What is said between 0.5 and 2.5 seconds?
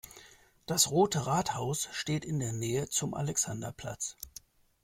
Das Rote Rathaus steht in